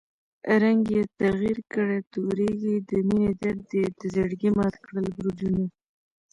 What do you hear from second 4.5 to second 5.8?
مات کړل برجونه